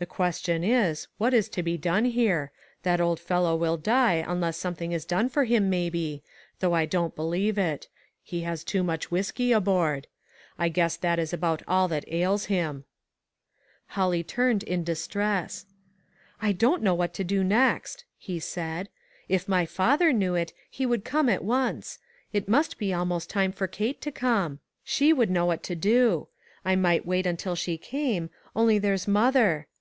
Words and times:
The 0.00 0.06
question 0.06 0.64
is, 0.64 1.08
what 1.18 1.34
is 1.34 1.50
to 1.50 1.62
be 1.62 1.76
done 1.76 2.06
here? 2.06 2.52
That 2.84 3.02
old 3.02 3.20
fellow 3.20 3.54
will 3.54 3.76
die, 3.76 4.24
unless 4.26 4.56
some 4.56 4.74
thing 4.74 4.92
is 4.92 5.04
done 5.04 5.28
for 5.28 5.44
him 5.44 5.68
maybe, 5.68 6.22
though 6.60 6.72
I 6.72 6.86
don't 6.86 7.14
believe 7.14 7.58
it. 7.58 7.86
He 8.22 8.40
has 8.40 8.64
too 8.64 8.82
much 8.82 9.10
whiskey 9.10 9.52
aboard. 9.52 10.06
I 10.58 10.70
guess 10.70 10.96
that 10.96 11.18
is 11.18 11.34
about 11.34 11.62
all 11.68 11.86
that 11.88 12.10
ails 12.10 12.46
him!" 12.46 12.84
Holly 13.88 14.22
turned 14.24 14.62
in 14.62 14.84
distress. 14.84 15.66
"I 16.40 16.52
don't 16.52 16.82
know 16.82 16.94
what 16.94 17.12
to 17.12 17.22
do 17.22 17.44
next," 17.44 18.06
he 18.16 18.38
said; 18.40 18.88
"if 19.28 19.46
my 19.50 19.66
father 19.66 20.14
knew 20.14 20.34
it, 20.34 20.54
he 20.70 20.86
would 20.86 21.04
come 21.04 21.28
at 21.28 21.44
once. 21.44 21.98
It 22.32 22.48
must 22.48 22.78
be 22.78 22.94
almost 22.94 23.28
time 23.28 23.52
for 23.52 23.66
Kate 23.66 24.00
to 24.00 24.10
come. 24.10 24.60
She 24.82 25.12
would 25.12 25.28
know 25.28 25.44
what 25.44 25.62
to 25.64 25.74
do 25.74 26.28
I 26.64 26.74
might 26.74 27.04
wait 27.04 27.26
until 27.26 27.54
she 27.54 27.76
came; 27.76 28.30
only 28.56 28.78
there's 28.78 29.06
mother. 29.06 29.66